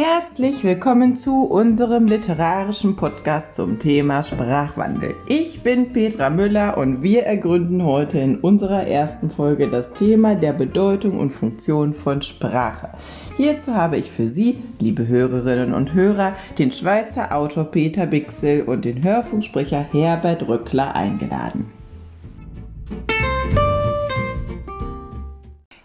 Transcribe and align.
Herzlich 0.00 0.62
willkommen 0.62 1.16
zu 1.16 1.42
unserem 1.42 2.06
literarischen 2.06 2.94
Podcast 2.94 3.54
zum 3.54 3.80
Thema 3.80 4.22
Sprachwandel. 4.22 5.16
Ich 5.26 5.64
bin 5.64 5.92
Petra 5.92 6.30
Müller 6.30 6.78
und 6.78 7.02
wir 7.02 7.24
ergründen 7.24 7.82
heute 7.82 8.20
in 8.20 8.38
unserer 8.38 8.86
ersten 8.86 9.28
Folge 9.28 9.68
das 9.68 9.92
Thema 9.94 10.36
der 10.36 10.52
Bedeutung 10.52 11.18
und 11.18 11.30
Funktion 11.30 11.94
von 11.94 12.22
Sprache. 12.22 12.90
Hierzu 13.36 13.74
habe 13.74 13.96
ich 13.96 14.12
für 14.12 14.28
Sie, 14.28 14.62
liebe 14.78 15.08
Hörerinnen 15.08 15.74
und 15.74 15.92
Hörer, 15.94 16.36
den 16.60 16.70
Schweizer 16.70 17.34
Autor 17.34 17.64
Peter 17.64 18.06
Bixel 18.06 18.62
und 18.62 18.84
den 18.84 19.02
Hörfunksprecher 19.02 19.84
Herbert 19.90 20.46
Rückler 20.46 20.94
eingeladen. 20.94 21.72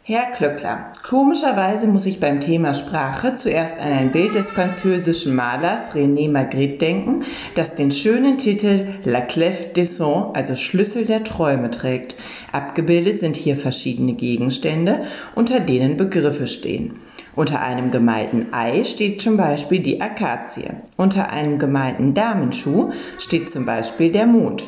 Herr 0.05 0.31
Klöckler, 0.31 0.91
komischerweise 1.07 1.87
muss 1.87 2.05
ich 2.05 2.19
beim 2.19 2.41
Thema 2.41 2.73
Sprache 2.73 3.35
zuerst 3.35 3.79
an 3.79 3.93
ein 3.93 4.11
Bild 4.11 4.35
des 4.35 4.51
französischen 4.51 5.33
Malers 5.33 5.95
René 5.95 6.29
Magritte 6.29 6.79
denken, 6.79 7.23
das 7.55 7.75
den 7.75 7.89
schönen 7.89 8.37
Titel 8.37 8.87
La 9.05 9.21
Clef 9.21 9.71
des 9.71 9.95
Sons, 9.95 10.35
also 10.35 10.55
Schlüssel 10.55 11.05
der 11.05 11.23
Träume 11.23 11.71
trägt. 11.71 12.17
Abgebildet 12.51 13.21
sind 13.21 13.37
hier 13.37 13.55
verschiedene 13.55 14.11
Gegenstände, 14.11 15.03
unter 15.35 15.61
denen 15.61 15.95
Begriffe 15.95 16.47
stehen. 16.47 16.99
Unter 17.33 17.61
einem 17.61 17.89
gemalten 17.89 18.47
Ei 18.51 18.83
steht 18.83 19.21
zum 19.21 19.37
Beispiel 19.37 19.79
die 19.79 20.01
Akazie. 20.01 20.71
Unter 20.97 21.29
einem 21.29 21.59
gemalten 21.59 22.13
Damenschuh 22.13 22.91
steht 23.17 23.51
zum 23.51 23.65
Beispiel 23.65 24.11
der 24.11 24.25
Mond. 24.25 24.65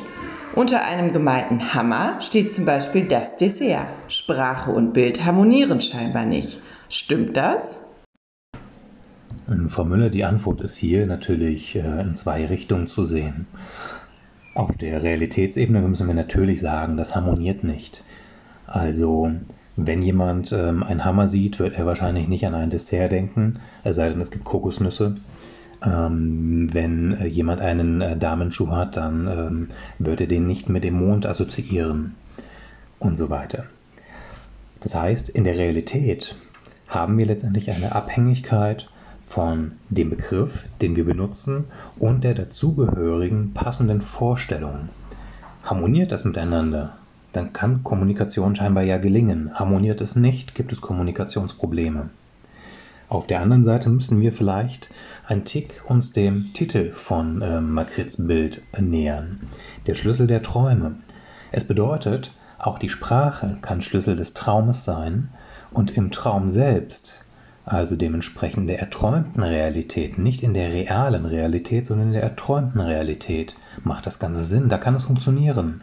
Unter 0.56 0.82
einem 0.82 1.12
gemalten 1.12 1.74
Hammer 1.74 2.18
steht 2.22 2.54
zum 2.54 2.64
Beispiel 2.64 3.06
das 3.06 3.36
Dessert. 3.36 3.88
Sprache 4.08 4.70
und 4.70 4.94
Bild 4.94 5.22
harmonieren 5.22 5.82
scheinbar 5.82 6.24
nicht. 6.24 6.62
Stimmt 6.88 7.36
das? 7.36 7.78
Frau 9.68 9.84
Müller, 9.84 10.08
die 10.08 10.24
Antwort 10.24 10.62
ist 10.62 10.76
hier 10.76 11.06
natürlich 11.06 11.76
äh, 11.76 12.00
in 12.00 12.16
zwei 12.16 12.46
Richtungen 12.46 12.88
zu 12.88 13.04
sehen. 13.04 13.46
Auf 14.54 14.74
der 14.78 15.02
Realitätsebene 15.02 15.82
müssen 15.82 16.06
wir 16.06 16.14
natürlich 16.14 16.62
sagen, 16.62 16.96
das 16.96 17.14
harmoniert 17.14 17.62
nicht. 17.62 18.02
Also, 18.66 19.30
wenn 19.76 20.00
jemand 20.00 20.52
ähm, 20.52 20.82
einen 20.82 21.04
Hammer 21.04 21.28
sieht, 21.28 21.58
wird 21.58 21.74
er 21.74 21.84
wahrscheinlich 21.84 22.28
nicht 22.28 22.46
an 22.46 22.54
ein 22.54 22.70
Dessert 22.70 23.12
denken, 23.12 23.60
es 23.84 23.96
sei 23.96 24.08
denn, 24.08 24.22
es 24.22 24.30
gibt 24.30 24.44
Kokosnüsse. 24.44 25.16
Ähm, 25.86 26.68
wenn 26.72 27.14
äh, 27.14 27.26
jemand 27.26 27.60
einen 27.60 28.00
äh, 28.00 28.16
Damenschuh 28.16 28.70
hat, 28.70 28.96
dann 28.96 29.28
ähm, 29.28 29.68
wird 29.98 30.20
er 30.20 30.26
den 30.26 30.46
nicht 30.46 30.68
mit 30.68 30.84
dem 30.84 30.94
Mond 30.94 31.26
assoziieren 31.26 32.14
und 32.98 33.16
so 33.16 33.30
weiter. 33.30 33.64
Das 34.80 34.94
heißt, 34.94 35.28
in 35.28 35.44
der 35.44 35.56
Realität 35.56 36.36
haben 36.88 37.16
wir 37.18 37.26
letztendlich 37.26 37.70
eine 37.70 37.94
Abhängigkeit 37.94 38.88
von 39.28 39.72
dem 39.88 40.10
Begriff, 40.10 40.64
den 40.80 40.96
wir 40.96 41.04
benutzen 41.04 41.64
und 41.98 42.24
der 42.24 42.34
dazugehörigen 42.34 43.52
passenden 43.54 44.00
Vorstellung. 44.00 44.88
Harmoniert 45.64 46.12
das 46.12 46.24
miteinander, 46.24 46.96
dann 47.32 47.52
kann 47.52 47.82
Kommunikation 47.82 48.54
scheinbar 48.54 48.84
ja 48.84 48.98
gelingen. 48.98 49.50
Harmoniert 49.54 50.00
es 50.00 50.16
nicht, 50.16 50.54
gibt 50.54 50.72
es 50.72 50.80
Kommunikationsprobleme. 50.80 52.10
Auf 53.08 53.28
der 53.28 53.40
anderen 53.40 53.64
Seite 53.64 53.88
müssen 53.88 54.20
wir 54.20 54.32
vielleicht 54.32 54.90
ein 55.26 55.44
Tick 55.44 55.82
uns 55.86 56.12
dem 56.12 56.52
Titel 56.54 56.90
von 56.90 57.40
äh, 57.40 57.60
Makrits 57.60 58.26
Bild 58.26 58.62
nähern. 58.78 59.48
Der 59.86 59.94
Schlüssel 59.94 60.26
der 60.26 60.42
Träume. 60.42 60.96
Es 61.52 61.64
bedeutet, 61.64 62.32
auch 62.58 62.80
die 62.80 62.88
Sprache 62.88 63.58
kann 63.62 63.80
Schlüssel 63.80 64.16
des 64.16 64.34
Traumes 64.34 64.84
sein 64.84 65.28
und 65.70 65.96
im 65.96 66.10
Traum 66.10 66.50
selbst, 66.50 67.22
also 67.64 67.94
dementsprechend 67.94 68.68
der 68.68 68.80
erträumten 68.80 69.42
Realität, 69.42 70.18
nicht 70.18 70.42
in 70.42 70.54
der 70.54 70.72
realen 70.72 71.26
Realität, 71.26 71.86
sondern 71.86 72.08
in 72.08 72.14
der 72.14 72.22
erträumten 72.22 72.80
Realität, 72.80 73.54
macht 73.84 74.06
das 74.06 74.18
Ganze 74.18 74.42
Sinn. 74.42 74.68
Da 74.68 74.78
kann 74.78 74.96
es 74.96 75.04
funktionieren. 75.04 75.82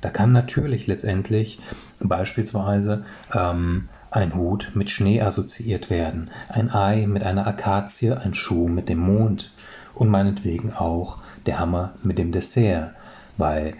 Da 0.00 0.10
kann 0.10 0.32
natürlich 0.32 0.86
letztendlich 0.86 1.60
beispielsweise 2.00 3.04
ähm, 3.32 3.88
ein 4.14 4.34
Hut 4.34 4.70
mit 4.74 4.90
Schnee 4.90 5.20
assoziiert 5.20 5.90
werden, 5.90 6.30
ein 6.48 6.70
Ei 6.70 7.06
mit 7.06 7.24
einer 7.24 7.46
Akazie, 7.48 8.12
ein 8.12 8.34
Schuh 8.34 8.68
mit 8.68 8.88
dem 8.88 9.00
Mond 9.00 9.52
und 9.94 10.08
meinetwegen 10.08 10.72
auch 10.72 11.18
der 11.46 11.58
Hammer 11.58 11.94
mit 12.02 12.18
dem 12.18 12.30
Dessert, 12.30 12.94
weil 13.38 13.74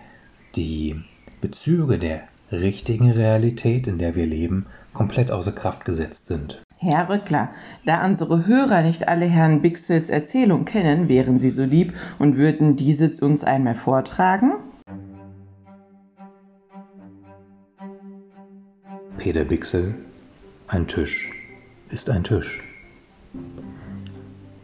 die 0.57 1.01
Bezüge 1.41 1.99
der 1.99 2.23
richtigen 2.51 3.13
Realität, 3.13 3.87
in 3.87 3.99
der 3.99 4.17
wir 4.17 4.27
leben, 4.27 4.67
komplett 4.93 5.31
außer 5.31 5.53
Kraft 5.53 5.85
gesetzt 5.85 6.27
sind. 6.27 6.61
Herr 6.79 7.09
Rückler, 7.09 7.51
da 7.87 8.05
unsere 8.05 8.47
Hörer 8.47 8.83
nicht 8.83 9.09
alle 9.09 9.27
Herrn 9.27 9.63
Bixels 9.63 10.11
Erzählung 10.11 10.65
kennen, 10.65 11.09
wären 11.09 11.39
Sie 11.39 11.51
so 11.51 11.65
lieb 11.65 11.95
und 12.19 12.37
würden 12.37 12.77
diese 12.77 13.25
uns 13.25 13.45
einmal 13.45 13.77
vortragen? 13.77 14.55
Peter 19.17 19.45
Bixel 19.45 19.95
ein 20.67 20.87
Tisch 20.87 21.31
ist 21.91 22.09
ein 22.09 22.25
Tisch. 22.25 22.63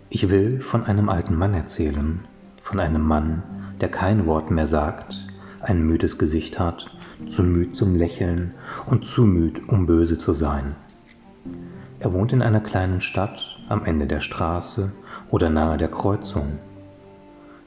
Ich 0.08 0.30
will 0.30 0.60
von 0.60 0.84
einem 0.84 1.10
alten 1.10 1.36
Mann 1.36 1.52
erzählen, 1.52 2.20
von 2.62 2.80
einem 2.80 3.06
Mann, 3.06 3.42
der 3.82 3.90
kein 3.90 4.24
Wort 4.24 4.50
mehr 4.50 4.66
sagt, 4.66 5.14
ein 5.60 5.82
müdes 5.82 6.16
Gesicht 6.16 6.58
hat, 6.58 6.86
zu 7.30 7.42
müd 7.42 7.76
zum 7.76 7.96
Lächeln 7.96 8.54
und 8.86 9.04
zu 9.06 9.24
müd, 9.24 9.68
um 9.68 9.86
böse 9.86 10.16
zu 10.16 10.32
sein. 10.32 10.74
Er 11.98 12.14
wohnt 12.14 12.32
in 12.32 12.40
einer 12.40 12.60
kleinen 12.60 13.02
Stadt 13.02 13.58
am 13.68 13.84
Ende 13.84 14.06
der 14.06 14.20
Straße 14.20 14.92
oder 15.28 15.50
nahe 15.50 15.76
der 15.76 15.88
Kreuzung. 15.88 16.58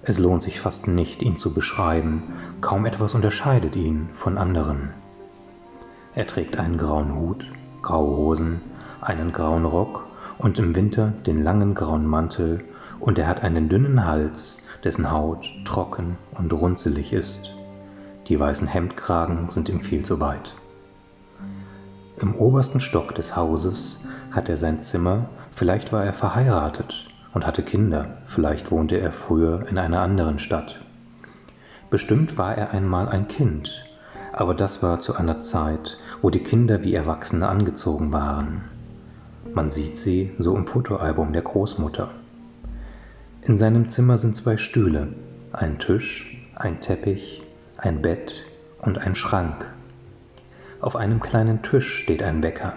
Es 0.01 0.17
lohnt 0.17 0.41
sich 0.41 0.59
fast 0.59 0.87
nicht, 0.87 1.21
ihn 1.21 1.37
zu 1.37 1.53
beschreiben, 1.53 2.23
kaum 2.61 2.87
etwas 2.87 3.13
unterscheidet 3.13 3.75
ihn 3.75 4.09
von 4.15 4.39
anderen. 4.39 4.89
Er 6.15 6.25
trägt 6.25 6.57
einen 6.57 6.79
grauen 6.79 7.15
Hut 7.15 7.45
graue 7.83 8.17
Hosen, 8.17 8.61
einen 9.01 9.31
grauen 9.31 9.65
Rock 9.65 10.07
und 10.39 10.57
im 10.57 10.75
Winter 10.75 11.13
den 11.27 11.43
langen 11.43 11.75
grauen 11.75 12.07
Mantel, 12.07 12.63
und 12.99 13.19
er 13.19 13.27
hat 13.27 13.43
einen 13.43 13.69
dünnen 13.69 14.05
Hals, 14.05 14.57
dessen 14.83 15.11
Haut 15.11 15.45
trocken 15.65 16.17
und 16.31 16.51
runzelig 16.53 17.13
ist. 17.13 17.51
Die 18.27 18.39
weißen 18.39 18.67
Hemdkragen 18.67 19.49
sind 19.49 19.69
ihm 19.69 19.81
viel 19.81 20.05
zu 20.05 20.19
weit. 20.19 20.55
Im 22.19 22.35
obersten 22.35 22.79
Stock 22.79 23.13
des 23.15 23.35
Hauses 23.35 23.99
hat 24.31 24.47
er 24.47 24.57
sein 24.57 24.81
Zimmer, 24.81 25.25
vielleicht 25.55 25.91
war 25.91 26.05
er 26.05 26.13
verheiratet 26.13 27.07
und 27.33 27.45
hatte 27.45 27.63
Kinder, 27.63 28.17
vielleicht 28.27 28.71
wohnte 28.71 28.97
er 28.97 29.11
früher 29.11 29.67
in 29.67 29.77
einer 29.77 30.01
anderen 30.01 30.39
Stadt. 30.39 30.79
Bestimmt 31.89 32.37
war 32.37 32.55
er 32.57 32.71
einmal 32.71 33.09
ein 33.09 33.27
Kind, 33.27 33.85
aber 34.33 34.55
das 34.55 34.81
war 34.81 34.99
zu 34.99 35.15
einer 35.15 35.41
Zeit, 35.41 35.97
wo 36.21 36.29
die 36.29 36.43
Kinder 36.43 36.83
wie 36.83 36.95
Erwachsene 36.95 37.47
angezogen 37.47 38.11
waren. 38.11 38.63
Man 39.53 39.69
sieht 39.69 39.97
sie 39.97 40.31
so 40.39 40.55
im 40.57 40.65
Fotoalbum 40.65 41.33
der 41.33 41.43
Großmutter. 41.43 42.09
In 43.43 43.57
seinem 43.57 43.89
Zimmer 43.89 44.17
sind 44.17 44.35
zwei 44.35 44.57
Stühle, 44.57 45.09
ein 45.51 45.77
Tisch, 45.77 46.37
ein 46.55 46.81
Teppich, 46.81 47.43
ein 47.77 48.01
Bett 48.01 48.45
und 48.81 48.97
ein 48.97 49.15
Schrank. 49.15 49.65
Auf 50.81 50.95
einem 50.95 51.19
kleinen 51.19 51.61
Tisch 51.61 51.99
steht 52.03 52.23
ein 52.23 52.41
Wecker. 52.41 52.73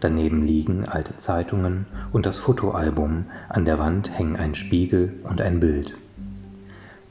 Daneben 0.00 0.46
liegen 0.46 0.88
alte 0.88 1.16
Zeitungen 1.18 1.86
und 2.12 2.26
das 2.26 2.38
Fotoalbum, 2.38 3.26
an 3.48 3.64
der 3.64 3.78
Wand 3.78 4.10
hängen 4.16 4.36
ein 4.36 4.54
Spiegel 4.54 5.20
und 5.24 5.40
ein 5.40 5.60
Bild. 5.60 5.94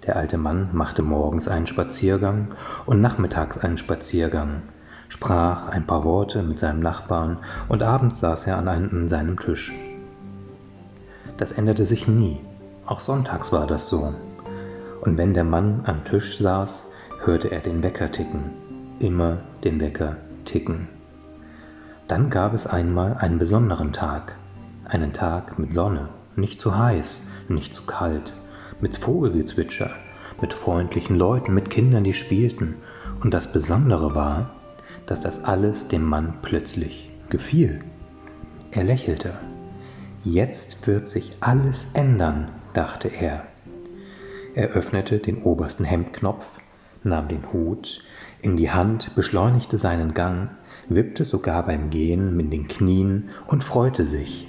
Der 0.07 0.15
alte 0.15 0.37
Mann 0.37 0.69
machte 0.71 1.01
morgens 1.01 1.49
einen 1.49 1.67
Spaziergang 1.67 2.55
und 2.85 3.01
nachmittags 3.01 3.57
einen 3.57 3.77
Spaziergang, 3.77 4.61
sprach 5.09 5.67
ein 5.67 5.85
paar 5.85 6.05
Worte 6.05 6.43
mit 6.43 6.59
seinem 6.59 6.79
Nachbarn 6.79 7.39
und 7.67 7.83
abends 7.83 8.21
saß 8.21 8.47
er 8.47 8.57
an, 8.57 8.69
einem, 8.69 8.89
an 8.89 9.09
seinem 9.09 9.37
Tisch. 9.37 9.73
Das 11.35 11.51
änderte 11.51 11.83
sich 11.83 12.07
nie, 12.07 12.39
auch 12.85 13.01
sonntags 13.01 13.51
war 13.51 13.67
das 13.67 13.89
so. 13.89 14.13
Und 15.01 15.17
wenn 15.17 15.33
der 15.33 15.43
Mann 15.43 15.81
am 15.85 16.05
Tisch 16.05 16.37
saß, 16.37 16.85
hörte 17.25 17.51
er 17.51 17.59
den 17.59 17.83
Wecker 17.83 18.09
ticken, 18.09 18.51
immer 18.99 19.39
den 19.65 19.81
Wecker 19.81 20.15
ticken. 20.45 20.87
Dann 22.07 22.29
gab 22.29 22.53
es 22.53 22.65
einmal 22.65 23.17
einen 23.17 23.39
besonderen 23.39 23.91
Tag, 23.91 24.37
einen 24.85 25.11
Tag 25.11 25.59
mit 25.59 25.73
Sonne, 25.73 26.07
nicht 26.37 26.61
zu 26.61 26.77
heiß, 26.77 27.21
nicht 27.49 27.73
zu 27.73 27.85
kalt, 27.85 28.33
mit 28.79 28.97
Vogelgezwitscher, 28.97 29.91
mit 30.41 30.53
freundlichen 30.53 31.15
Leuten, 31.15 31.53
mit 31.53 31.69
Kindern, 31.69 32.03
die 32.03 32.13
spielten. 32.13 32.75
Und 33.21 33.33
das 33.33 33.51
Besondere 33.51 34.15
war, 34.15 34.51
dass 35.05 35.21
das 35.21 35.43
alles 35.43 35.87
dem 35.87 36.03
Mann 36.03 36.35
plötzlich 36.41 37.09
gefiel. 37.29 37.81
Er 38.71 38.83
lächelte. 38.83 39.33
Jetzt 40.23 40.87
wird 40.87 41.07
sich 41.07 41.37
alles 41.39 41.85
ändern, 41.93 42.49
dachte 42.73 43.07
er. 43.07 43.43
Er 44.55 44.69
öffnete 44.69 45.19
den 45.19 45.43
obersten 45.43 45.85
Hemdknopf, 45.85 46.45
nahm 47.03 47.27
den 47.27 47.53
Hut 47.53 48.03
in 48.41 48.57
die 48.57 48.71
Hand, 48.71 49.15
beschleunigte 49.15 49.77
seinen 49.77 50.13
Gang, 50.13 50.49
wippte 50.89 51.23
sogar 51.23 51.65
beim 51.65 51.89
Gehen 51.89 52.35
mit 52.35 52.51
den 52.51 52.67
Knien 52.67 53.29
und 53.47 53.63
freute 53.63 54.05
sich. 54.05 54.47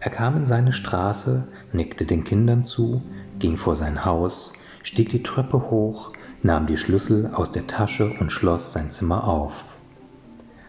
Er 0.00 0.10
kam 0.10 0.36
in 0.36 0.46
seine 0.46 0.72
Straße, 0.72 1.48
nickte 1.72 2.04
den 2.04 2.24
Kindern 2.24 2.64
zu, 2.64 3.02
ging 3.38 3.56
vor 3.56 3.76
sein 3.76 4.04
Haus, 4.04 4.52
stieg 4.82 5.08
die 5.08 5.22
Treppe 5.22 5.70
hoch, 5.70 6.12
nahm 6.42 6.66
die 6.66 6.76
Schlüssel 6.76 7.30
aus 7.32 7.52
der 7.52 7.66
Tasche 7.66 8.12
und 8.20 8.30
schloss 8.30 8.72
sein 8.72 8.90
Zimmer 8.90 9.24
auf. 9.26 9.64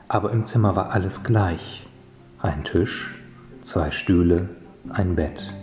Aber 0.08 0.32
im 0.32 0.46
Zimmer 0.46 0.76
war 0.76 0.92
alles 0.92 1.24
gleich. 1.24 1.88
Ein 2.40 2.64
Tisch, 2.64 3.20
zwei 3.62 3.92
Stühle, 3.92 4.50
ein 4.90 5.16
Bett. 5.16 5.54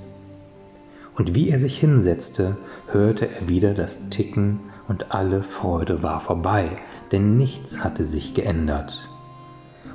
Und 1.17 1.35
wie 1.35 1.51
er 1.51 1.61
sich 1.61 1.79
hinsetzte, 1.79 2.57
hörte 2.89 3.29
er 3.29 3.49
wieder 3.49 3.75
das 3.75 3.99
Ticken 4.09 4.61
und 4.89 5.13
alle 5.15 5.43
Freude 5.43 6.03
war 6.03 6.21
vorbei, 6.21 6.77
denn 7.13 7.37
nichts 7.37 7.85
hatte 7.85 8.05
sich 8.05 8.35
geändert. 8.35 9.09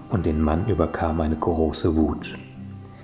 Und 0.09 0.25
den 0.25 0.41
Mann 0.41 0.67
überkam 0.67 1.19
eine 1.19 1.35
große 1.35 1.95
Wut. 1.95 2.37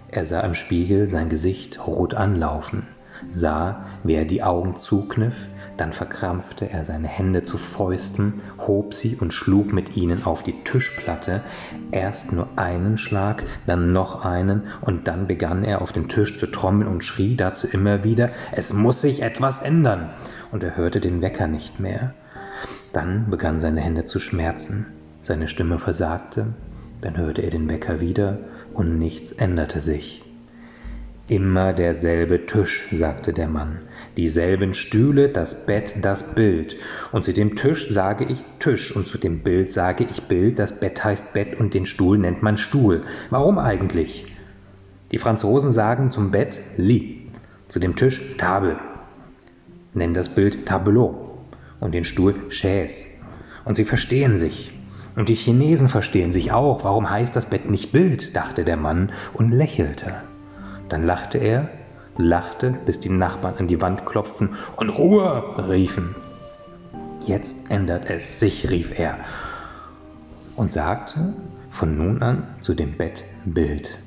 Er 0.09 0.25
sah 0.25 0.41
im 0.41 0.53
Spiegel 0.53 1.09
sein 1.09 1.29
Gesicht 1.29 1.85
rot 1.85 2.13
anlaufen, 2.13 2.87
sah, 3.31 3.85
wie 4.03 4.13
er 4.13 4.25
die 4.25 4.43
Augen 4.43 4.75
zukniff, 4.75 5.35
dann 5.77 5.93
verkrampfte 5.93 6.69
er 6.69 6.85
seine 6.85 7.07
Hände 7.07 7.43
zu 7.43 7.57
Fäusten, 7.57 8.41
hob 8.59 8.93
sie 8.93 9.15
und 9.15 9.33
schlug 9.33 9.73
mit 9.73 9.97
ihnen 9.97 10.23
auf 10.23 10.43
die 10.43 10.63
Tischplatte, 10.63 11.41
erst 11.91 12.31
nur 12.31 12.47
einen 12.55 12.97
Schlag, 12.97 13.43
dann 13.65 13.91
noch 13.91 14.23
einen, 14.23 14.63
und 14.81 15.07
dann 15.07 15.27
begann 15.27 15.63
er 15.63 15.81
auf 15.81 15.91
dem 15.91 16.09
Tisch 16.09 16.39
zu 16.39 16.47
trommeln 16.47 16.87
und 16.87 17.03
schrie 17.03 17.35
dazu 17.35 17.67
immer 17.67 18.03
wieder 18.03 18.29
Es 18.51 18.71
muss 18.71 19.01
sich 19.01 19.23
etwas 19.23 19.61
ändern. 19.61 20.11
Und 20.51 20.63
er 20.63 20.77
hörte 20.77 21.01
den 21.01 21.21
Wecker 21.21 21.47
nicht 21.47 21.79
mehr. 21.79 22.13
Dann 22.91 23.29
begannen 23.29 23.59
seine 23.59 23.81
Hände 23.81 24.05
zu 24.05 24.19
schmerzen, 24.19 24.85
seine 25.21 25.47
Stimme 25.47 25.79
versagte, 25.79 26.53
dann 27.01 27.17
hörte 27.17 27.41
er 27.41 27.49
den 27.49 27.67
Wecker 27.67 27.99
wieder 27.99 28.37
und 28.73 28.97
nichts 28.99 29.31
änderte 29.31 29.81
sich. 29.81 30.23
Immer 31.29 31.71
derselbe 31.71 32.45
Tisch, 32.47 32.85
sagte 32.91 33.31
der 33.31 33.47
Mann, 33.47 33.79
dieselben 34.17 34.73
Stühle, 34.73 35.29
das 35.29 35.65
Bett, 35.65 35.95
das 36.01 36.35
Bild. 36.35 36.75
Und 37.13 37.23
zu 37.23 37.31
dem 37.31 37.55
Tisch 37.55 37.89
sage 37.89 38.25
ich 38.25 38.43
Tisch 38.59 38.93
und 38.93 39.07
zu 39.07 39.17
dem 39.17 39.39
Bild 39.39 39.71
sage 39.71 40.03
ich 40.03 40.23
Bild, 40.23 40.59
das 40.59 40.77
Bett 40.81 41.01
heißt 41.01 41.31
Bett 41.33 41.57
und 41.57 41.73
den 41.73 41.85
Stuhl 41.85 42.17
nennt 42.17 42.43
man 42.43 42.57
Stuhl. 42.57 43.03
Warum 43.29 43.57
eigentlich? 43.57 44.25
Die 45.13 45.17
Franzosen 45.17 45.71
sagen 45.71 46.11
zum 46.11 46.31
Bett 46.31 46.59
Lit, 46.75 47.29
zu 47.69 47.79
dem 47.79 47.95
Tisch 47.95 48.21
Table, 48.37 48.75
nennen 49.93 50.13
das 50.13 50.27
Bild 50.27 50.65
Tableau 50.65 51.37
und 51.79 51.93
den 51.93 52.03
Stuhl 52.03 52.35
Chaise. 52.49 53.05
Und 53.63 53.77
sie 53.77 53.85
verstehen 53.85 54.37
sich. 54.37 54.73
Und 55.15 55.29
die 55.29 55.35
Chinesen 55.35 55.87
verstehen 55.87 56.33
sich 56.33 56.51
auch. 56.51 56.83
Warum 56.83 57.09
heißt 57.09 57.33
das 57.33 57.45
Bett 57.45 57.69
nicht 57.69 57.93
Bild? 57.93 58.35
dachte 58.35 58.65
der 58.65 58.75
Mann 58.77 59.13
und 59.33 59.51
lächelte. 59.51 60.23
Dann 60.89 61.05
lachte 61.05 61.37
er, 61.37 61.69
lachte, 62.17 62.75
bis 62.85 62.99
die 62.99 63.09
Nachbarn 63.09 63.55
an 63.57 63.67
die 63.67 63.81
Wand 63.81 64.05
klopften 64.05 64.49
und 64.75 64.89
Ruhe 64.89 65.43
riefen. 65.69 66.15
Jetzt 67.25 67.57
ändert 67.69 68.09
es 68.09 68.39
sich, 68.39 68.69
rief 68.69 68.97
er 68.99 69.17
und 70.55 70.71
sagte 70.71 71.33
von 71.69 71.97
nun 71.97 72.21
an 72.21 72.43
zu 72.61 72.73
dem 72.73 72.97
Bett 72.97 73.23
Bild. 73.45 73.97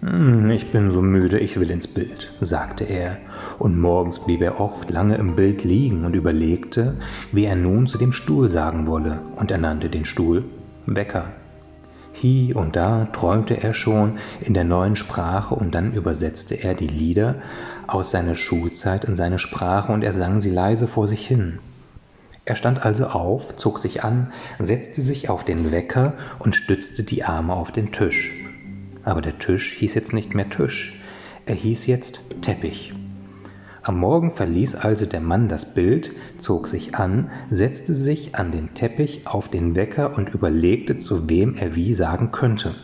Hm, 0.00 0.48
ich 0.50 0.72
bin 0.72 0.90
so 0.92 1.02
müde, 1.02 1.38
ich 1.38 1.60
will 1.60 1.70
ins 1.70 1.86
Bild, 1.86 2.32
sagte 2.40 2.84
er, 2.84 3.18
und 3.58 3.78
morgens 3.78 4.18
blieb 4.20 4.40
er 4.40 4.58
oft 4.58 4.90
lange 4.90 5.16
im 5.16 5.36
Bild 5.36 5.62
liegen 5.62 6.06
und 6.06 6.14
überlegte, 6.14 6.96
wie 7.32 7.44
er 7.44 7.56
nun 7.56 7.86
zu 7.86 7.98
dem 7.98 8.12
Stuhl 8.12 8.48
sagen 8.48 8.86
wolle, 8.86 9.20
und 9.36 9.50
er 9.50 9.58
nannte 9.58 9.90
den 9.90 10.06
Stuhl 10.06 10.44
Wecker. 10.86 11.26
Hie 12.20 12.52
und 12.54 12.76
da 12.76 13.06
träumte 13.06 13.62
er 13.62 13.72
schon 13.72 14.18
in 14.40 14.52
der 14.54 14.64
neuen 14.64 14.96
Sprache 14.96 15.54
und 15.54 15.74
dann 15.74 15.94
übersetzte 15.94 16.54
er 16.54 16.74
die 16.74 16.86
Lieder 16.86 17.36
aus 17.86 18.10
seiner 18.10 18.34
Schulzeit 18.34 19.04
in 19.04 19.16
seine 19.16 19.38
Sprache 19.38 19.92
und 19.92 20.02
er 20.02 20.12
sang 20.12 20.40
sie 20.40 20.50
leise 20.50 20.86
vor 20.86 21.08
sich 21.08 21.26
hin. 21.26 21.60
Er 22.44 22.56
stand 22.56 22.84
also 22.84 23.06
auf, 23.06 23.56
zog 23.56 23.78
sich 23.78 24.04
an, 24.04 24.32
setzte 24.58 25.02
sich 25.02 25.30
auf 25.30 25.44
den 25.44 25.72
Wecker 25.72 26.14
und 26.38 26.54
stützte 26.54 27.04
die 27.04 27.24
Arme 27.24 27.54
auf 27.54 27.72
den 27.72 27.92
Tisch. 27.92 28.32
Aber 29.04 29.22
der 29.22 29.38
Tisch 29.38 29.72
hieß 29.74 29.94
jetzt 29.94 30.12
nicht 30.12 30.34
mehr 30.34 30.50
Tisch, 30.50 31.00
er 31.46 31.54
hieß 31.54 31.86
jetzt 31.86 32.20
Teppich. 32.42 32.92
Am 33.82 33.98
Morgen 33.98 34.32
verließ 34.32 34.74
also 34.74 35.06
der 35.06 35.20
Mann 35.20 35.48
das 35.48 35.64
Bild, 35.64 36.12
zog 36.36 36.68
sich 36.68 36.96
an, 36.96 37.30
setzte 37.50 37.94
sich 37.94 38.34
an 38.34 38.52
den 38.52 38.74
Teppich 38.74 39.22
auf 39.26 39.48
den 39.48 39.74
Wecker 39.74 40.16
und 40.18 40.34
überlegte, 40.34 40.98
zu 40.98 41.30
wem 41.30 41.56
er 41.56 41.74
wie 41.74 41.94
sagen 41.94 42.30
könnte. 42.30 42.74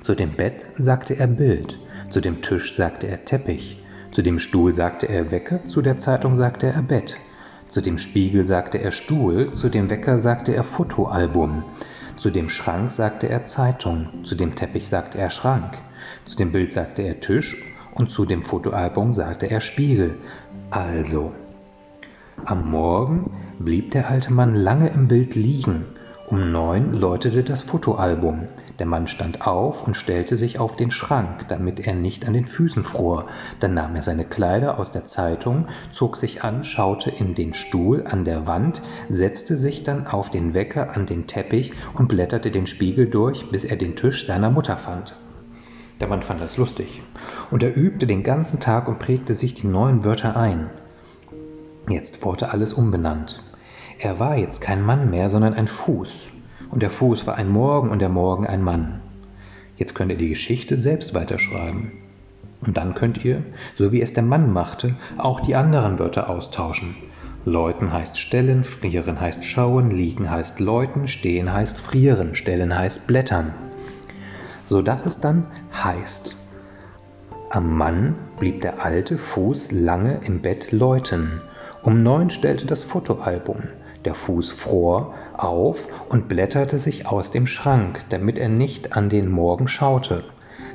Zu 0.00 0.14
dem 0.14 0.32
Bett 0.32 0.64
sagte 0.78 1.18
er 1.18 1.26
Bild, 1.26 1.78
zu 2.08 2.22
dem 2.22 2.40
Tisch 2.40 2.74
sagte 2.74 3.06
er 3.06 3.26
Teppich, 3.26 3.82
zu 4.10 4.22
dem 4.22 4.38
Stuhl 4.38 4.74
sagte 4.74 5.06
er 5.08 5.30
Wecker, 5.30 5.64
zu 5.66 5.82
der 5.82 5.98
Zeitung 5.98 6.36
sagte 6.36 6.68
er 6.68 6.82
Bett, 6.82 7.18
zu 7.68 7.82
dem 7.82 7.98
Spiegel 7.98 8.46
sagte 8.46 8.78
er 8.78 8.92
Stuhl, 8.92 9.52
zu 9.52 9.68
dem 9.68 9.90
Wecker 9.90 10.18
sagte 10.18 10.54
er 10.54 10.64
Fotoalbum, 10.64 11.64
zu 12.16 12.30
dem 12.30 12.48
Schrank 12.48 12.90
sagte 12.90 13.28
er 13.28 13.44
Zeitung, 13.44 14.08
zu 14.24 14.34
dem 14.34 14.54
Teppich 14.54 14.88
sagte 14.88 15.18
er 15.18 15.28
Schrank, 15.28 15.76
zu 16.24 16.36
dem 16.38 16.50
Bild 16.50 16.72
sagte 16.72 17.02
er 17.02 17.20
Tisch 17.20 17.56
und 17.94 18.10
zu 18.10 18.24
dem 18.24 18.42
Fotoalbum 18.42 19.14
sagte 19.14 19.50
er 19.50 19.60
Spiegel. 19.60 20.16
Also. 20.70 21.32
Am 22.44 22.70
Morgen 22.70 23.30
blieb 23.58 23.90
der 23.90 24.08
alte 24.08 24.32
Mann 24.32 24.54
lange 24.54 24.88
im 24.88 25.08
Bild 25.08 25.34
liegen. 25.34 25.86
Um 26.28 26.52
neun 26.52 26.92
läutete 26.92 27.42
das 27.42 27.62
Fotoalbum. 27.62 28.48
Der 28.78 28.86
Mann 28.86 29.08
stand 29.08 29.46
auf 29.46 29.86
und 29.86 29.96
stellte 29.96 30.36
sich 30.36 30.60
auf 30.60 30.76
den 30.76 30.90
Schrank, 30.90 31.46
damit 31.48 31.80
er 31.84 31.94
nicht 31.94 32.28
an 32.28 32.34
den 32.34 32.44
Füßen 32.44 32.84
fror. 32.84 33.26
Dann 33.58 33.74
nahm 33.74 33.96
er 33.96 34.02
seine 34.02 34.24
Kleider 34.24 34.78
aus 34.78 34.92
der 34.92 35.06
Zeitung, 35.06 35.66
zog 35.90 36.16
sich 36.16 36.44
an, 36.44 36.64
schaute 36.64 37.10
in 37.10 37.34
den 37.34 37.54
Stuhl 37.54 38.04
an 38.06 38.24
der 38.24 38.46
Wand, 38.46 38.82
setzte 39.08 39.56
sich 39.56 39.82
dann 39.82 40.06
auf 40.06 40.30
den 40.30 40.54
Wecker 40.54 40.94
an 40.94 41.06
den 41.06 41.26
Teppich 41.26 41.72
und 41.94 42.08
blätterte 42.08 42.50
den 42.50 42.66
Spiegel 42.66 43.08
durch, 43.08 43.50
bis 43.50 43.64
er 43.64 43.76
den 43.76 43.96
Tisch 43.96 44.26
seiner 44.26 44.50
Mutter 44.50 44.76
fand. 44.76 45.16
Der 46.00 46.06
Mann 46.06 46.22
fand 46.22 46.40
das 46.40 46.56
lustig. 46.56 47.02
Und 47.50 47.62
er 47.62 47.76
übte 47.76 48.06
den 48.06 48.22
ganzen 48.22 48.60
Tag 48.60 48.88
und 48.88 49.00
prägte 49.00 49.34
sich 49.34 49.54
die 49.54 49.66
neuen 49.66 50.04
Wörter 50.04 50.36
ein. 50.36 50.70
Jetzt 51.88 52.24
wurde 52.24 52.50
alles 52.50 52.72
umbenannt. 52.72 53.42
Er 53.98 54.20
war 54.20 54.36
jetzt 54.36 54.60
kein 54.60 54.82
Mann 54.82 55.10
mehr, 55.10 55.28
sondern 55.28 55.54
ein 55.54 55.66
Fuß. 55.66 56.28
Und 56.70 56.82
der 56.82 56.90
Fuß 56.90 57.26
war 57.26 57.34
ein 57.34 57.48
Morgen 57.48 57.90
und 57.90 57.98
der 57.98 58.10
Morgen 58.10 58.46
ein 58.46 58.62
Mann. 58.62 59.00
Jetzt 59.76 59.94
könnt 59.94 60.12
ihr 60.12 60.18
die 60.18 60.28
Geschichte 60.28 60.78
selbst 60.78 61.14
weiterschreiben. 61.14 61.92
Und 62.60 62.76
dann 62.76 62.94
könnt 62.94 63.24
ihr, 63.24 63.42
so 63.76 63.90
wie 63.90 64.02
es 64.02 64.12
der 64.12 64.22
Mann 64.22 64.52
machte, 64.52 64.94
auch 65.16 65.40
die 65.40 65.56
anderen 65.56 65.98
Wörter 65.98 66.28
austauschen. 66.28 66.96
Läuten 67.44 67.92
heißt 67.92 68.18
stellen, 68.18 68.64
frieren 68.64 69.20
heißt 69.20 69.44
schauen, 69.44 69.90
liegen 69.90 70.30
heißt 70.30 70.60
läuten, 70.60 71.08
stehen 71.08 71.52
heißt 71.52 71.78
frieren, 71.78 72.34
stellen 72.34 72.76
heißt 72.76 73.06
blättern 73.06 73.54
so 74.68 74.82
dass 74.82 75.06
es 75.06 75.20
dann 75.20 75.46
heißt, 75.72 76.36
am 77.50 77.78
Mann 77.78 78.14
blieb 78.38 78.60
der 78.60 78.84
alte 78.84 79.16
Fuß 79.16 79.72
lange 79.72 80.20
im 80.22 80.42
Bett 80.42 80.70
läuten. 80.70 81.40
Um 81.82 82.02
neun 82.02 82.28
stellte 82.28 82.66
das 82.66 82.84
Fotoalbum. 82.84 83.62
Der 84.04 84.14
Fuß 84.14 84.50
fror 84.50 85.14
auf 85.34 85.88
und 86.10 86.28
blätterte 86.28 86.78
sich 86.78 87.06
aus 87.06 87.30
dem 87.30 87.46
Schrank, 87.46 88.00
damit 88.10 88.38
er 88.38 88.50
nicht 88.50 88.94
an 88.94 89.08
den 89.08 89.30
Morgen 89.30 89.66
schaute. 89.66 90.24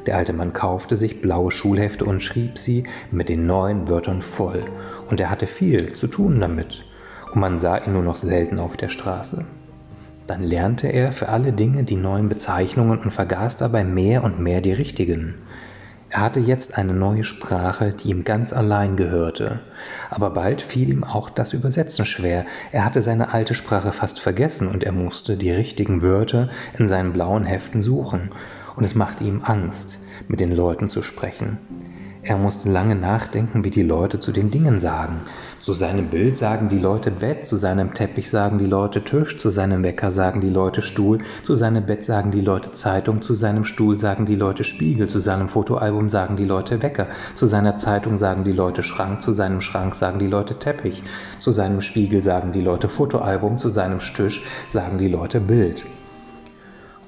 Der 0.07 0.17
alte 0.17 0.33
Mann 0.33 0.51
kaufte 0.51 0.97
sich 0.97 1.21
blaue 1.21 1.51
Schulhefte 1.51 2.05
und 2.05 2.23
schrieb 2.23 2.57
sie 2.57 2.85
mit 3.11 3.29
den 3.29 3.45
neuen 3.45 3.87
Wörtern 3.87 4.23
voll. 4.23 4.65
Und 5.11 5.19
er 5.19 5.29
hatte 5.29 5.45
viel 5.45 5.93
zu 5.93 6.07
tun 6.07 6.39
damit. 6.39 6.85
Und 7.31 7.39
man 7.39 7.59
sah 7.59 7.77
ihn 7.77 7.93
nur 7.93 8.03
noch 8.03 8.15
selten 8.15 8.57
auf 8.57 8.77
der 8.77 8.89
Straße. 8.89 9.45
Dann 10.27 10.41
lernte 10.41 10.87
er 10.87 11.11
für 11.11 11.29
alle 11.29 11.51
Dinge 11.51 11.83
die 11.83 11.97
neuen 11.97 12.29
Bezeichnungen 12.29 12.99
und 12.99 13.11
vergaß 13.11 13.57
dabei 13.57 13.83
mehr 13.83 14.23
und 14.23 14.39
mehr 14.39 14.61
die 14.61 14.71
richtigen. 14.71 15.35
Er 16.09 16.21
hatte 16.21 16.39
jetzt 16.39 16.77
eine 16.77 16.93
neue 16.93 17.23
Sprache, 17.23 17.91
die 17.91 18.09
ihm 18.09 18.23
ganz 18.23 18.53
allein 18.53 18.95
gehörte. 18.95 19.61
Aber 20.11 20.29
bald 20.29 20.61
fiel 20.61 20.89
ihm 20.89 21.03
auch 21.03 21.31
das 21.31 21.53
Übersetzen 21.53 22.05
schwer. 22.05 22.45
Er 22.71 22.85
hatte 22.85 23.01
seine 23.01 23.33
alte 23.33 23.55
Sprache 23.55 23.91
fast 23.91 24.19
vergessen 24.19 24.67
und 24.67 24.83
er 24.83 24.91
musste 24.91 25.37
die 25.37 25.51
richtigen 25.51 26.03
Wörter 26.03 26.49
in 26.77 26.87
seinen 26.87 27.13
blauen 27.13 27.45
Heften 27.45 27.81
suchen. 27.81 28.29
Und 28.75 28.83
es 28.83 28.93
machte 28.93 29.23
ihm 29.23 29.41
Angst, 29.43 29.97
mit 30.27 30.39
den 30.39 30.51
Leuten 30.51 30.87
zu 30.87 31.01
sprechen. 31.01 31.57
Er 32.25 32.37
musste 32.37 32.71
lange 32.71 32.95
nachdenken, 32.95 33.65
wie 33.65 33.69
die 33.69 33.83
Leute 33.83 34.17
zu 34.17 34.31
den 34.31 34.49
Dingen 34.49 34.79
sagen. 34.79 35.23
Zu 35.59 35.73
seinem 35.73 36.07
Bild 36.07 36.37
sagen 36.37 36.69
die 36.69 36.79
Leute 36.79 37.11
Bett, 37.11 37.45
zu 37.45 37.57
seinem 37.57 37.93
Teppich 37.93 38.29
sagen 38.29 38.59
die 38.59 38.65
Leute 38.65 39.03
Tisch, 39.03 39.39
zu 39.39 39.49
seinem 39.49 39.83
Wecker 39.83 40.09
sagen 40.13 40.39
die 40.39 40.49
Leute 40.49 40.81
Stuhl, 40.81 41.19
zu 41.45 41.55
seinem 41.55 41.85
Bett 41.85 42.05
sagen 42.05 42.31
die 42.31 42.39
Leute 42.39 42.71
Zeitung, 42.71 43.21
zu 43.21 43.35
seinem 43.35 43.65
Stuhl 43.65 43.99
sagen 43.99 44.25
die 44.25 44.37
Leute 44.37 44.63
Spiegel, 44.63 45.09
zu 45.09 45.19
seinem 45.19 45.49
Fotoalbum 45.49 46.07
sagen 46.07 46.37
die 46.37 46.45
Leute 46.45 46.81
Wecker, 46.81 47.07
zu 47.35 47.45
seiner 47.45 47.75
Zeitung 47.75 48.17
sagen 48.17 48.45
die 48.45 48.53
Leute 48.53 48.83
Schrank, 48.83 49.21
zu 49.21 49.33
seinem 49.33 49.59
Schrank 49.59 49.93
sagen 49.93 50.19
die 50.19 50.27
Leute 50.27 50.57
Teppich, 50.57 51.03
zu 51.39 51.51
seinem 51.51 51.81
Spiegel 51.81 52.21
sagen 52.21 52.53
die 52.53 52.61
Leute 52.61 52.87
Fotoalbum, 52.87 53.59
zu 53.59 53.69
seinem 53.69 53.99
Tisch 53.99 54.45
sagen 54.69 54.97
die 54.97 55.09
Leute 55.09 55.41
Bild. 55.41 55.83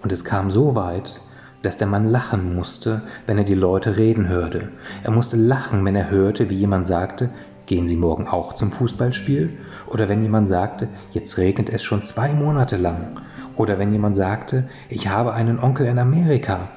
Und 0.03 0.11
es 0.11 0.25
kam 0.25 0.51
so 0.51 0.75
weit, 0.75 1.21
dass 1.65 1.77
der 1.77 1.87
Mann 1.87 2.05
lachen 2.05 2.55
musste, 2.55 3.01
wenn 3.25 3.37
er 3.37 3.43
die 3.43 3.55
Leute 3.55 3.97
reden 3.97 4.27
hörte. 4.27 4.69
Er 5.03 5.11
musste 5.11 5.35
lachen, 5.35 5.83
wenn 5.83 5.95
er 5.95 6.11
hörte, 6.11 6.49
wie 6.49 6.55
jemand 6.55 6.87
sagte, 6.87 7.31
gehen 7.65 7.87
Sie 7.87 7.95
morgen 7.95 8.27
auch 8.27 8.53
zum 8.53 8.71
Fußballspiel? 8.71 9.57
Oder 9.87 10.07
wenn 10.07 10.21
jemand 10.21 10.47
sagte, 10.49 10.87
jetzt 11.11 11.37
regnet 11.37 11.69
es 11.69 11.83
schon 11.83 12.03
zwei 12.03 12.31
Monate 12.31 12.77
lang. 12.77 13.19
Oder 13.57 13.79
wenn 13.79 13.91
jemand 13.91 14.15
sagte, 14.15 14.69
ich 14.89 15.07
habe 15.07 15.33
einen 15.33 15.59
Onkel 15.59 15.87
in 15.87 15.97
Amerika. 15.97 16.69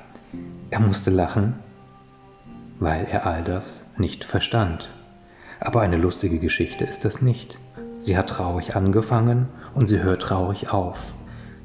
Er 0.71 0.80
musste 0.80 1.11
lachen, 1.11 1.54
weil 2.78 3.07
er 3.11 3.26
all 3.26 3.42
das 3.42 3.85
nicht 3.99 4.25
verstand. 4.25 4.88
Aber 5.61 5.83
eine 5.83 5.97
lustige 5.97 6.38
Geschichte 6.38 6.85
ist 6.85 7.04
das 7.04 7.21
nicht. 7.21 7.59
Sie 8.00 8.16
hat 8.16 8.28
traurig 8.28 8.76
angefangen 8.76 9.49
und 9.75 9.88
sie 9.88 10.00
hört 10.02 10.23
traurig 10.23 10.73
auf. 10.73 10.99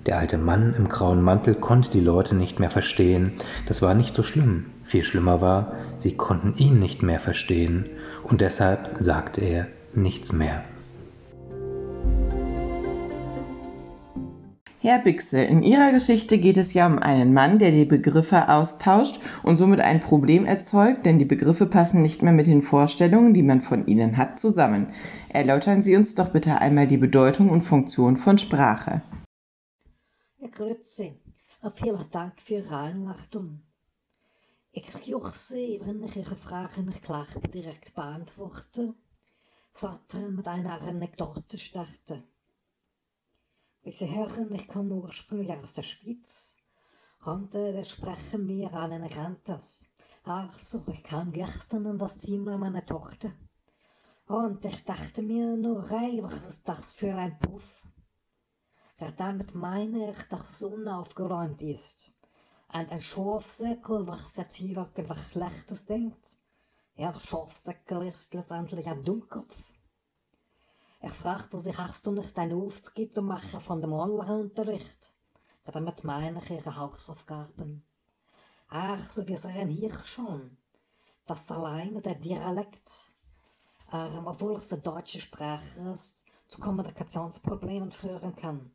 Der 0.06 0.18
alte 0.18 0.38
Mann 0.38 0.76
im 0.78 0.90
grauen 0.90 1.22
Mantel 1.22 1.56
konnte 1.56 1.90
die 1.90 2.02
Leute 2.02 2.36
nicht 2.36 2.60
mehr 2.60 2.70
verstehen. 2.70 3.34
Das 3.68 3.82
war 3.82 3.94
nicht 3.94 4.14
so 4.14 4.24
schlimm. 4.24 4.66
Viel 4.84 5.04
schlimmer 5.04 5.40
war, 5.40 5.74
sie 5.98 6.16
konnten 6.16 6.56
ihn 6.58 6.78
nicht 6.78 7.04
mehr 7.04 7.22
verstehen, 7.22 7.86
und 8.24 8.42
deshalb 8.42 8.98
sagte 9.00 9.42
er 9.42 9.68
nichts 9.94 10.34
mehr. 10.34 10.64
Herr 14.80 15.00
Bixel, 15.00 15.46
in 15.46 15.64
Ihrer 15.64 15.94
Geschichte 15.94 16.38
geht 16.38 16.58
es 16.58 16.74
ja 16.74 16.86
um 16.86 17.00
einen 17.00 17.34
Mann, 17.34 17.58
der 17.58 17.72
die 17.72 17.86
Begriffe 17.86 18.50
austauscht 18.50 19.18
und 19.42 19.56
somit 19.56 19.80
ein 19.80 20.02
Problem 20.02 20.46
erzeugt, 20.46 21.06
denn 21.06 21.20
die 21.20 21.24
Begriffe 21.24 21.66
passen 21.66 22.02
nicht 22.02 22.22
mehr 22.22 22.34
mit 22.34 22.48
den 22.48 22.62
Vorstellungen, 22.62 23.34
die 23.34 23.44
man 23.44 23.62
von 23.62 23.88
ihnen 23.88 24.18
hat, 24.18 24.38
zusammen. 24.38 24.88
Erläutern 25.30 25.84
Sie 25.84 25.96
uns 25.96 26.16
doch 26.16 26.32
bitte 26.32 26.60
einmal 26.60 26.88
die 26.88 26.98
Bedeutung 26.98 27.50
und 27.50 27.62
Funktion 27.62 28.18
von 28.18 28.38
Sprache. 28.38 29.02
Grüezi. 30.50 31.20
Vielen 31.76 32.12
Dank 32.12 32.42
für 32.42 32.56
Ihre 32.56 32.78
Einladung. 32.78 33.62
Excuse, 34.74 35.80
wenn 35.82 36.04
ich 36.04 36.16
Ihre 36.16 36.36
Frage 36.36 36.82
nicht 36.82 37.04
gleich 37.04 37.30
direkt 37.54 37.94
beantworte, 37.94 38.96
sollte 39.74 40.30
mit 40.30 40.48
einer 40.48 40.82
Anekdote 40.82 41.58
starten. 41.58 42.24
Wie 43.84 43.92
Sie 43.92 44.10
hören, 44.10 44.54
ich 44.54 44.68
komme 44.68 44.96
ursprünglich 44.96 45.52
aus 45.52 45.74
der 45.74 45.84
Schweiz. 45.84 46.56
Und 47.26 47.56
äh, 47.56 47.86
sprechen 47.86 48.48
wir 48.48 48.74
an 48.74 48.92
einer 48.92 49.10
Grenze. 49.10 49.60
Also, 50.24 50.84
ich 50.92 51.04
kam 51.04 51.32
gestern 51.32 51.86
in 51.86 51.98
das 51.98 52.20
Zimmer 52.20 52.58
meiner 52.58 52.86
Tochter. 52.86 53.32
Und 54.28 54.66
ich 54.66 54.84
dachte 54.84 55.22
mir 55.22 55.56
nur, 55.56 55.90
hey, 55.90 56.22
was 56.24 56.46
ist 56.48 56.68
das 56.68 56.94
für 56.94 57.14
ein 57.14 57.38
Puff? 57.40 57.83
Ja, 59.04 59.12
damit 59.12 59.54
meine 59.54 60.12
ich, 60.12 60.18
dass 60.30 60.50
es 60.50 60.64
unaufgeräumt 60.64 61.62
ist. 61.62 62.10
Und 62.72 62.90
ein 62.90 63.02
Schafsäckel, 63.02 64.08
was 64.08 64.38
jetzt 64.38 64.56
hier 64.56 64.78
irgendwas 64.78 65.20
Schlechtes 65.30 65.86
denkt. 65.86 66.38
Ja, 66.96 67.14
Schafsäckel 67.20 68.08
ist 68.08 68.34
letztendlich 68.34 68.88
ein 68.88 69.04
Dummkopf. 69.04 69.58
Ich 71.02 71.12
fragte 71.12 71.60
sich, 71.60 71.78
hast 71.78 72.06
du 72.06 72.14
nicht 72.14 72.38
eine 72.40 72.56
Aufskizze 72.56 73.22
machen 73.22 73.60
von 73.60 73.82
dem 73.82 73.92
Online-Unterricht? 73.92 75.12
Damit 75.66 76.06
meine 76.06 76.40
ich 76.40 76.52
ihre 76.52 76.78
Hausaufgaben. 76.78 77.84
Ach, 78.70 79.10
so 79.10 79.28
wir 79.28 79.38
sehen 79.38 79.68
hier 79.68 80.00
schon, 80.06 80.56
dass 81.26 81.52
alleine 81.52 82.02
der 82.02 82.16
Dialekt, 82.16 82.90
ähm, 83.92 84.28
obwohl 84.28 84.56
es 84.56 84.72
eine 84.72 84.82
deutsche 84.82 85.20
Sprache 85.20 85.92
ist, 85.94 86.24
zu 86.48 86.62
Kommunikationsproblemen 86.62 87.92
führen 87.92 88.34
kann. 88.38 88.73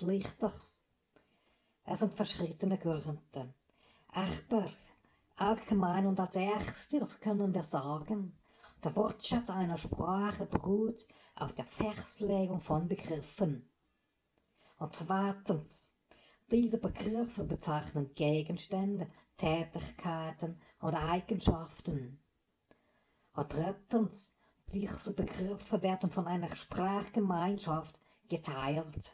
Liegt 0.00 0.42
das? 0.42 0.82
Es 1.84 2.00
sind 2.00 2.16
verschiedene 2.16 2.78
Gründe. 2.78 3.54
Aber 4.08 4.72
allgemein 5.36 6.06
und 6.06 6.18
als 6.20 6.36
erstes 6.36 7.20
können 7.20 7.52
wir 7.52 7.64
sagen, 7.64 8.38
der 8.82 8.96
Wortschatz 8.96 9.50
einer 9.50 9.76
Sprache 9.76 10.46
beruht 10.46 11.06
auf 11.34 11.52
der 11.54 11.66
Festlegung 11.66 12.60
von 12.60 12.88
Begriffen. 12.88 13.68
Und 14.78 14.92
zweitens, 14.94 15.92
diese 16.50 16.78
Begriffe 16.78 17.44
bezeichnen 17.44 18.14
Gegenstände, 18.14 19.10
Tätigkeiten 19.36 20.60
oder 20.80 21.00
Eigenschaften. 21.08 22.22
Und 23.34 23.52
drittens, 23.52 24.34
diese 24.72 25.14
Begriffe 25.14 25.82
werden 25.82 26.10
von 26.10 26.26
einer 26.26 26.54
Sprachgemeinschaft 26.56 27.98
geteilt. 28.28 29.12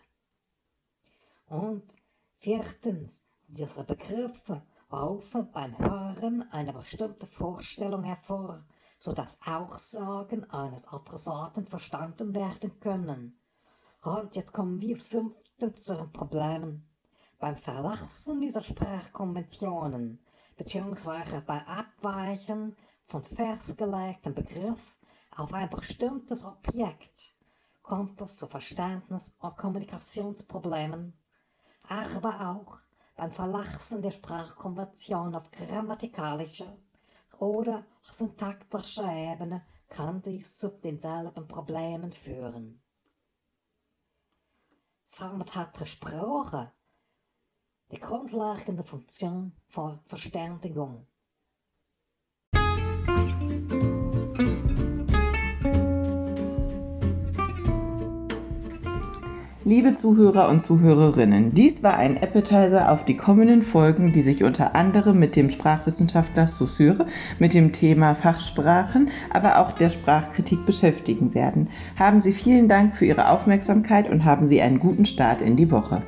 Und 1.49 1.95
viertens, 2.39 3.23
diese 3.47 3.85
Begriffe 3.85 4.63
rufen 4.93 5.51
beim 5.53 5.79
Hören 5.79 6.43
eine 6.51 6.73
bestimmte 6.73 7.27
Vorstellung 7.27 8.03
hervor, 8.03 8.65
so 8.99 9.13
dass 9.13 9.41
Aussagen 9.47 10.49
eines 10.51 10.89
Adressaten 10.89 11.67
verstanden 11.67 12.35
werden 12.35 12.81
können. 12.81 13.39
Und 14.03 14.35
jetzt 14.35 14.53
kommen 14.53 14.81
wir 14.81 14.99
fünftens 14.99 15.85
zu 15.85 15.95
den 15.95 16.11
Problemen. 16.13 16.89
Beim 17.39 17.57
Verlassen 17.57 18.41
dieser 18.41 18.63
Sprachkonventionen 18.63 20.19
beziehungsweise 20.57 21.43
bei 21.43 21.65
Abweichen 21.67 22.75
von 23.05 23.23
festgelegten 23.23 24.35
Begriff 24.35 24.97
auf 25.37 25.53
ein 25.53 25.71
bestimmtes 25.71 26.45
Objekt 26.45 27.37
kommt 27.83 28.21
es 28.21 28.37
zu 28.39 28.47
Verständnis- 28.49 29.33
und 29.39 29.57
Kommunikationsproblemen, 29.57 31.13
aber 31.89 32.41
auch 32.51 32.79
beim 33.17 33.33
Verlassen 33.33 34.03
der 34.03 34.11
Sprachkonvention 34.11 35.35
auf 35.35 35.51
grammatikalischer 35.51 36.77
oder 37.39 37.85
syntaktischer 38.03 39.13
Ebene 39.13 39.65
kann 39.89 40.23
dies 40.23 40.59
zu 40.59 40.69
denselben 40.69 41.47
Problemen 41.47 42.13
führen. 42.13 42.83
Somit 45.07 45.55
hat 45.55 45.81
die 45.81 45.87
Sprache 45.87 46.73
die 47.91 48.01
grundlegende 48.01 48.85
Funktion 48.85 49.53
für 49.69 50.01
Verständigung. 50.07 51.07
Liebe 59.77 59.93
Zuhörer 59.93 60.49
und 60.49 60.63
Zuhörerinnen, 60.63 61.53
dies 61.53 61.83
war 61.83 61.99
ein 61.99 62.17
Appetizer 62.17 62.91
auf 62.91 63.05
die 63.05 63.19
kommenden 63.19 63.61
Folgen, 63.61 64.15
die 64.15 64.23
sich 64.23 64.43
unter 64.43 64.75
anderem 64.75 65.19
mit 65.19 65.37
dem 65.37 65.51
Sprachwissenschaftler 65.51 66.47
Saussure, 66.47 67.07
mit 67.39 67.53
dem 67.53 67.73
Thema 67.73 68.15
Fachsprachen, 68.15 69.11
aber 69.29 69.59
auch 69.59 69.73
der 69.73 69.91
Sprachkritik 69.91 70.65
beschäftigen 70.65 71.35
werden. 71.35 71.69
Haben 71.99 72.23
Sie 72.23 72.33
vielen 72.33 72.69
Dank 72.69 72.97
für 72.97 73.05
Ihre 73.05 73.29
Aufmerksamkeit 73.29 74.09
und 74.09 74.25
haben 74.25 74.49
Sie 74.49 74.63
einen 74.63 74.81
guten 74.81 75.05
Start 75.05 75.43
in 75.43 75.57
die 75.57 75.71
Woche. 75.71 76.01